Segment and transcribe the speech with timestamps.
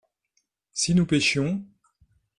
[0.73, 1.63] si nous pêchions.